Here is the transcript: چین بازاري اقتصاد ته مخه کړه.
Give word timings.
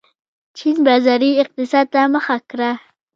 چین 0.57 0.75
بازاري 0.87 1.31
اقتصاد 1.41 1.85
ته 1.93 2.01
مخه 2.13 2.37
کړه. 2.49 2.71